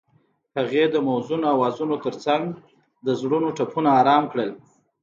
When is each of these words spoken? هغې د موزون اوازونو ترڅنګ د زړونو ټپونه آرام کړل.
هغې 0.57 0.83
د 0.89 0.95
موزون 1.07 1.41
اوازونو 1.53 1.95
ترڅنګ 2.05 2.43
د 3.05 3.07
زړونو 3.21 3.47
ټپونه 3.57 3.89
آرام 3.99 4.23
کړل. 4.31 4.51